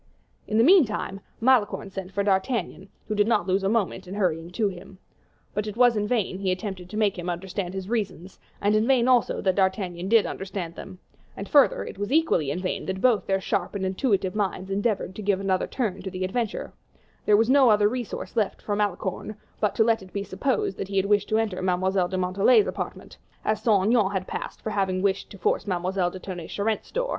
[0.47, 4.49] In the meantime, Malicorne sent for D'Artagnan, who did not lose a moment in hurrying
[4.49, 4.97] to him.
[5.53, 8.87] But it was in vain he attempted to make him understand his reasons, and in
[8.87, 10.97] vain also that D'Artagnan did understand them;
[11.37, 15.13] and, further, it was equally in vain that both their sharp and intuitive minds endeavored
[15.17, 16.73] to give another turn to the adventure;
[17.27, 20.87] there was no other resource left for Malicorne but to let it be supposed that
[20.87, 24.71] he had wished to enter Mademoiselle de Montalais's apartment, as Saint Aignan had passed for
[24.71, 27.09] having wished to force Mademoiselle de Tonnay Charente's door.